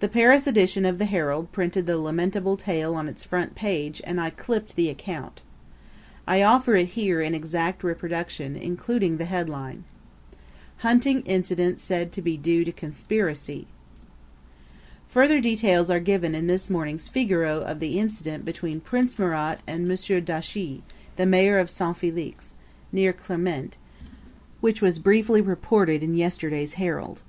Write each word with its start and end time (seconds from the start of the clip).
The 0.00 0.08
Paris 0.08 0.46
edition 0.46 0.84
of 0.84 0.98
the 0.98 1.06
Herald 1.06 1.50
printed 1.50 1.86
the 1.86 1.96
lamentable 1.96 2.58
tale 2.58 2.94
on 2.94 3.08
its 3.08 3.24
front 3.24 3.54
page 3.54 4.02
and 4.04 4.20
I 4.20 4.28
clipped 4.28 4.76
the 4.76 4.90
account. 4.90 5.40
I 6.26 6.42
offer 6.42 6.74
it 6.76 6.88
here 6.88 7.22
in 7.22 7.34
exact 7.34 7.82
reproduction, 7.82 8.54
including 8.54 9.16
the 9.16 9.24
headline: 9.24 9.84
HUNTING 10.84 11.22
INCIDENT 11.24 11.80
SAID 11.80 12.12
TO 12.12 12.20
BE 12.20 12.36
DUE 12.36 12.64
TO 12.66 12.72
CONSPIRACY 12.72 13.66
Further 15.08 15.40
details 15.40 15.88
are 15.88 16.00
given 16.00 16.34
in 16.34 16.48
this 16.48 16.68
morning's 16.68 17.08
Figaro 17.08 17.62
of 17.62 17.80
the 17.80 17.98
incident 17.98 18.44
between 18.44 18.82
Prince 18.82 19.18
Murat 19.18 19.60
and 19.66 19.90
M. 19.90 19.96
Dauchis, 20.22 20.80
the 21.16 21.24
mayor 21.24 21.56
of 21.58 21.70
Saint 21.70 21.96
Felix, 21.96 22.56
near 22.92 23.14
Clermont, 23.14 23.78
which 24.60 24.82
was 24.82 24.98
briefly 24.98 25.40
reported 25.40 26.02
in 26.02 26.14
yesterday's 26.14 26.74
Herald. 26.74 27.22